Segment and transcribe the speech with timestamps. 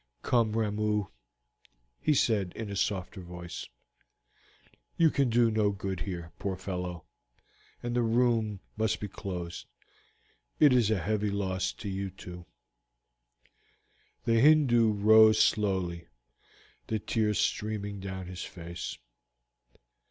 [0.23, 1.03] "Come, Ramoo,"
[1.99, 3.69] he said in a softer voice,
[4.97, 7.05] "you can do no good here, poor fellow,
[7.83, 9.67] and the room must be closed.
[10.59, 12.47] It is a heavy loss to you too."
[14.25, 16.07] The Hindoo rose slowly,
[16.87, 18.97] the tears streaming down his face.